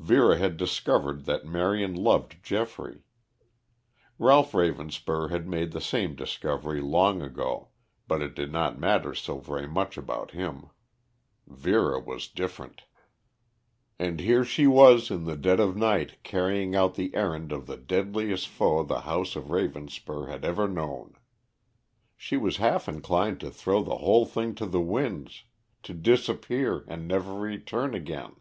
[0.00, 3.04] Vera had discovered that Marion loved Geoffrey.
[4.18, 7.68] Ralph Ravenspur had made the same discovery long ago,
[8.08, 10.70] but it did not matter so very much about him;
[11.46, 12.82] Vera was different.
[14.00, 17.76] And here she was in the dead of night carrying out the errand of the
[17.76, 21.14] deadliest foe the house of Ravenspur had ever known.
[22.16, 25.44] She was half inclined to throw the whole thing to the winds,
[25.84, 28.34] to disappear and never return again.